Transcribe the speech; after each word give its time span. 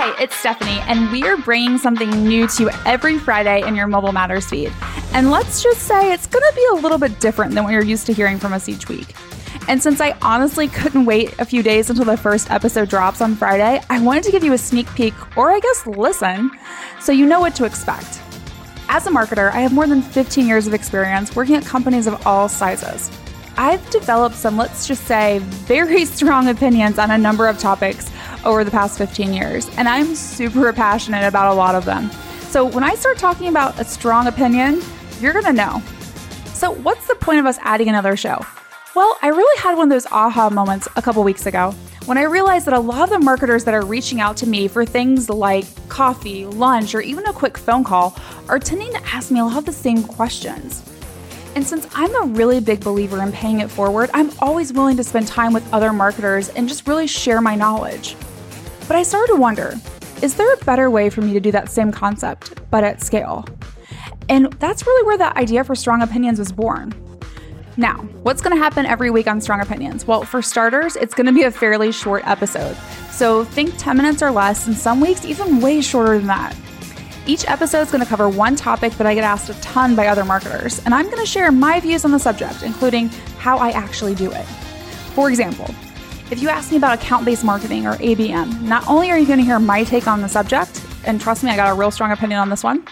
Hey, 0.00 0.14
it's 0.24 0.34
Stephanie, 0.34 0.78
and 0.88 1.12
we 1.12 1.24
are 1.24 1.36
bringing 1.36 1.76
something 1.76 2.08
new 2.26 2.48
to 2.48 2.62
you 2.62 2.70
every 2.86 3.18
Friday 3.18 3.60
in 3.68 3.74
your 3.74 3.86
Mobile 3.86 4.12
Matters 4.12 4.48
feed. 4.48 4.72
And 5.12 5.30
let's 5.30 5.62
just 5.62 5.82
say 5.82 6.14
it's 6.14 6.26
going 6.26 6.42
to 6.42 6.56
be 6.56 6.66
a 6.72 6.74
little 6.76 6.96
bit 6.96 7.20
different 7.20 7.52
than 7.52 7.64
what 7.64 7.74
you're 7.74 7.84
used 7.84 8.06
to 8.06 8.14
hearing 8.14 8.38
from 8.38 8.54
us 8.54 8.66
each 8.66 8.88
week. 8.88 9.14
And 9.68 9.82
since 9.82 10.00
I 10.00 10.16
honestly 10.22 10.68
couldn't 10.68 11.04
wait 11.04 11.38
a 11.38 11.44
few 11.44 11.62
days 11.62 11.90
until 11.90 12.06
the 12.06 12.16
first 12.16 12.50
episode 12.50 12.88
drops 12.88 13.20
on 13.20 13.34
Friday, 13.34 13.82
I 13.90 14.00
wanted 14.00 14.22
to 14.22 14.30
give 14.30 14.42
you 14.42 14.54
a 14.54 14.58
sneak 14.58 14.86
peek, 14.94 15.12
or 15.36 15.50
I 15.50 15.60
guess 15.60 15.86
listen, 15.86 16.50
so 16.98 17.12
you 17.12 17.26
know 17.26 17.40
what 17.40 17.54
to 17.56 17.66
expect. 17.66 18.22
As 18.88 19.06
a 19.06 19.10
marketer, 19.10 19.52
I 19.52 19.60
have 19.60 19.74
more 19.74 19.86
than 19.86 20.00
15 20.00 20.48
years 20.48 20.66
of 20.66 20.72
experience 20.72 21.36
working 21.36 21.56
at 21.56 21.66
companies 21.66 22.06
of 22.06 22.26
all 22.26 22.48
sizes. 22.48 23.10
I've 23.58 23.90
developed 23.90 24.36
some, 24.36 24.56
let's 24.56 24.88
just 24.88 25.04
say, 25.04 25.40
very 25.40 26.04
strong 26.06 26.48
opinions 26.48 26.98
on 26.98 27.10
a 27.10 27.18
number 27.18 27.46
of 27.46 27.58
topics 27.58 28.10
over 28.44 28.64
the 28.64 28.70
past 28.70 28.98
15 28.98 29.32
years, 29.32 29.68
and 29.76 29.88
I'm 29.88 30.14
super 30.14 30.72
passionate 30.72 31.26
about 31.26 31.52
a 31.52 31.54
lot 31.54 31.74
of 31.74 31.84
them. 31.84 32.10
So 32.48 32.64
when 32.64 32.84
I 32.84 32.94
start 32.94 33.18
talking 33.18 33.48
about 33.48 33.78
a 33.78 33.84
strong 33.84 34.26
opinion, 34.26 34.82
you're 35.20 35.32
gonna 35.32 35.52
know. 35.52 35.82
So, 36.54 36.72
what's 36.72 37.06
the 37.06 37.14
point 37.14 37.40
of 37.40 37.46
us 37.46 37.58
adding 37.62 37.88
another 37.88 38.16
show? 38.16 38.44
Well, 38.94 39.16
I 39.22 39.28
really 39.28 39.60
had 39.60 39.76
one 39.76 39.84
of 39.84 39.90
those 39.90 40.06
aha 40.12 40.50
moments 40.50 40.88
a 40.96 41.02
couple 41.02 41.22
weeks 41.22 41.46
ago 41.46 41.74
when 42.06 42.18
I 42.18 42.22
realized 42.22 42.66
that 42.66 42.74
a 42.74 42.80
lot 42.80 43.04
of 43.04 43.10
the 43.10 43.18
marketers 43.18 43.64
that 43.64 43.74
are 43.74 43.84
reaching 43.84 44.20
out 44.20 44.36
to 44.38 44.46
me 44.48 44.66
for 44.66 44.84
things 44.84 45.30
like 45.30 45.64
coffee, 45.88 46.44
lunch, 46.44 46.94
or 46.94 47.00
even 47.00 47.24
a 47.26 47.32
quick 47.32 47.56
phone 47.56 47.84
call 47.84 48.16
are 48.48 48.58
tending 48.58 48.90
to 48.92 49.06
ask 49.06 49.30
me 49.30 49.38
a 49.38 49.44
lot 49.44 49.58
of 49.58 49.64
the 49.64 49.72
same 49.72 50.02
questions. 50.02 50.82
And 51.54 51.66
since 51.66 51.86
I'm 51.94 52.14
a 52.22 52.26
really 52.34 52.60
big 52.60 52.80
believer 52.80 53.22
in 53.22 53.32
paying 53.32 53.60
it 53.60 53.70
forward, 53.70 54.10
I'm 54.12 54.30
always 54.40 54.72
willing 54.72 54.96
to 54.96 55.04
spend 55.04 55.28
time 55.28 55.52
with 55.52 55.72
other 55.72 55.92
marketers 55.92 56.48
and 56.50 56.68
just 56.68 56.88
really 56.88 57.06
share 57.06 57.40
my 57.40 57.54
knowledge. 57.54 58.16
But 58.90 58.96
I 58.96 59.04
started 59.04 59.34
to 59.34 59.38
wonder 59.38 59.74
is 60.20 60.34
there 60.34 60.52
a 60.52 60.56
better 60.64 60.90
way 60.90 61.10
for 61.10 61.20
me 61.20 61.32
to 61.34 61.38
do 61.38 61.52
that 61.52 61.70
same 61.70 61.92
concept, 61.92 62.60
but 62.72 62.82
at 62.82 63.00
scale? 63.00 63.44
And 64.28 64.52
that's 64.54 64.84
really 64.84 65.06
where 65.06 65.16
the 65.16 65.38
idea 65.38 65.62
for 65.62 65.76
Strong 65.76 66.02
Opinions 66.02 66.40
was 66.40 66.50
born. 66.50 66.92
Now, 67.76 67.98
what's 68.24 68.42
going 68.42 68.56
to 68.56 68.60
happen 68.60 68.86
every 68.86 69.12
week 69.12 69.28
on 69.28 69.40
Strong 69.40 69.60
Opinions? 69.60 70.08
Well, 70.08 70.24
for 70.24 70.42
starters, 70.42 70.96
it's 70.96 71.14
going 71.14 71.26
to 71.26 71.32
be 71.32 71.44
a 71.44 71.52
fairly 71.52 71.92
short 71.92 72.26
episode. 72.26 72.76
So 73.12 73.44
think 73.44 73.74
10 73.78 73.96
minutes 73.96 74.22
or 74.22 74.32
less, 74.32 74.66
and 74.66 74.76
some 74.76 75.00
weeks 75.00 75.24
even 75.24 75.60
way 75.60 75.82
shorter 75.82 76.18
than 76.18 76.26
that. 76.26 76.56
Each 77.28 77.48
episode 77.48 77.82
is 77.82 77.92
going 77.92 78.02
to 78.02 78.10
cover 78.10 78.28
one 78.28 78.56
topic 78.56 78.94
that 78.94 79.06
I 79.06 79.14
get 79.14 79.22
asked 79.22 79.50
a 79.50 79.60
ton 79.60 79.94
by 79.94 80.08
other 80.08 80.24
marketers, 80.24 80.84
and 80.84 80.92
I'm 80.92 81.06
going 81.06 81.24
to 81.24 81.26
share 81.26 81.52
my 81.52 81.78
views 81.78 82.04
on 82.04 82.10
the 82.10 82.18
subject, 82.18 82.64
including 82.64 83.06
how 83.38 83.56
I 83.56 83.70
actually 83.70 84.16
do 84.16 84.32
it. 84.32 84.46
For 85.14 85.28
example, 85.28 85.72
if 86.30 86.40
you 86.40 86.48
ask 86.48 86.70
me 86.70 86.76
about 86.76 86.94
account 86.94 87.24
based 87.24 87.44
marketing 87.44 87.86
or 87.86 87.94
ABM, 87.94 88.62
not 88.62 88.86
only 88.88 89.10
are 89.10 89.18
you 89.18 89.26
going 89.26 89.38
to 89.38 89.44
hear 89.44 89.58
my 89.58 89.82
take 89.82 90.06
on 90.06 90.20
the 90.20 90.28
subject, 90.28 90.84
and 91.04 91.20
trust 91.20 91.42
me, 91.42 91.50
I 91.50 91.56
got 91.56 91.70
a 91.70 91.74
real 91.74 91.90
strong 91.90 92.12
opinion 92.12 92.38
on 92.38 92.48
this 92.48 92.62
one, 92.62 92.84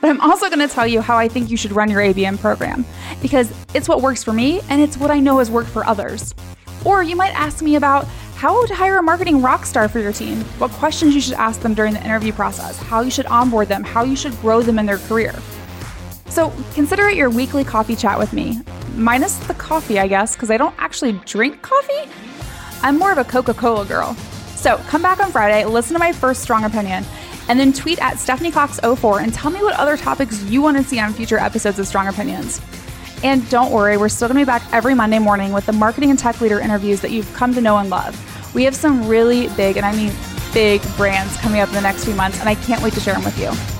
but 0.00 0.10
I'm 0.10 0.20
also 0.20 0.48
going 0.48 0.66
to 0.66 0.72
tell 0.72 0.86
you 0.86 1.00
how 1.00 1.16
I 1.16 1.28
think 1.28 1.50
you 1.50 1.56
should 1.56 1.72
run 1.72 1.90
your 1.90 2.00
ABM 2.00 2.40
program 2.40 2.84
because 3.22 3.52
it's 3.74 3.88
what 3.88 4.00
works 4.00 4.24
for 4.24 4.32
me 4.32 4.60
and 4.68 4.80
it's 4.80 4.96
what 4.96 5.10
I 5.10 5.20
know 5.20 5.38
has 5.38 5.50
worked 5.50 5.70
for 5.70 5.86
others. 5.86 6.34
Or 6.84 7.02
you 7.02 7.14
might 7.14 7.34
ask 7.34 7.62
me 7.62 7.76
about 7.76 8.06
how 8.34 8.64
to 8.66 8.74
hire 8.74 8.98
a 8.98 9.02
marketing 9.02 9.42
rock 9.42 9.66
star 9.66 9.88
for 9.88 10.00
your 10.00 10.12
team, 10.12 10.40
what 10.58 10.70
questions 10.72 11.14
you 11.14 11.20
should 11.20 11.34
ask 11.34 11.60
them 11.60 11.74
during 11.74 11.92
the 11.92 12.02
interview 12.02 12.32
process, 12.32 12.78
how 12.78 13.02
you 13.02 13.10
should 13.10 13.26
onboard 13.26 13.68
them, 13.68 13.84
how 13.84 14.02
you 14.02 14.16
should 14.16 14.32
grow 14.40 14.62
them 14.62 14.78
in 14.78 14.86
their 14.86 14.98
career. 14.98 15.34
So 16.26 16.52
consider 16.74 17.08
it 17.08 17.16
your 17.16 17.28
weekly 17.28 17.62
coffee 17.62 17.94
chat 17.94 18.18
with 18.18 18.32
me, 18.32 18.60
minus 18.94 19.36
the 19.46 19.54
coffee, 19.54 19.98
I 19.98 20.08
guess, 20.08 20.34
because 20.34 20.50
I 20.50 20.56
don't 20.56 20.74
actually 20.78 21.12
drink 21.26 21.60
coffee. 21.60 22.10
I'm 22.82 22.98
more 22.98 23.12
of 23.12 23.18
a 23.18 23.24
Coca 23.24 23.54
Cola 23.54 23.84
girl. 23.84 24.14
So 24.56 24.76
come 24.88 25.02
back 25.02 25.20
on 25.20 25.32
Friday, 25.32 25.64
listen 25.64 25.94
to 25.94 25.98
my 25.98 26.12
first 26.12 26.42
strong 26.42 26.64
opinion, 26.64 27.04
and 27.48 27.58
then 27.58 27.72
tweet 27.72 28.00
at 28.00 28.18
Stephanie 28.18 28.50
Cox04 28.50 29.22
and 29.22 29.32
tell 29.32 29.50
me 29.50 29.60
what 29.62 29.74
other 29.74 29.96
topics 29.96 30.42
you 30.44 30.62
want 30.62 30.76
to 30.76 30.84
see 30.84 31.00
on 31.00 31.12
future 31.12 31.38
episodes 31.38 31.78
of 31.78 31.86
Strong 31.86 32.08
Opinions. 32.08 32.60
And 33.22 33.48
don't 33.50 33.72
worry, 33.72 33.96
we're 33.96 34.08
still 34.08 34.28
going 34.28 34.38
to 34.38 34.40
be 34.40 34.46
back 34.46 34.62
every 34.72 34.94
Monday 34.94 35.18
morning 35.18 35.52
with 35.52 35.66
the 35.66 35.72
marketing 35.72 36.10
and 36.10 36.18
tech 36.18 36.40
leader 36.40 36.60
interviews 36.60 37.00
that 37.00 37.10
you've 37.10 37.32
come 37.34 37.54
to 37.54 37.60
know 37.60 37.78
and 37.78 37.90
love. 37.90 38.54
We 38.54 38.64
have 38.64 38.74
some 38.74 39.06
really 39.08 39.48
big, 39.56 39.76
and 39.76 39.84
I 39.84 39.94
mean 39.94 40.12
big 40.52 40.82
brands 40.96 41.36
coming 41.38 41.60
up 41.60 41.68
in 41.68 41.74
the 41.74 41.80
next 41.80 42.04
few 42.04 42.14
months, 42.14 42.40
and 42.40 42.48
I 42.48 42.54
can't 42.54 42.82
wait 42.82 42.94
to 42.94 43.00
share 43.00 43.14
them 43.14 43.24
with 43.24 43.38
you. 43.38 43.79